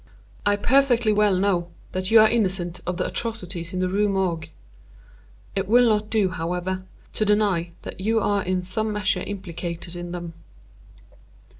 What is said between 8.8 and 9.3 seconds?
measure